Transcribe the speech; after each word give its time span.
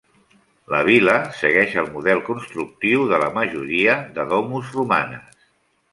La 0.75 0.79
vil·la 0.87 1.17
segueix 1.41 1.75
el 1.83 1.91
model 1.97 2.23
constructiu 2.31 3.07
de 3.13 3.19
la 3.25 3.31
majoria 3.39 3.99
de 4.17 4.29
domus 4.33 4.73
romanes. 4.79 5.49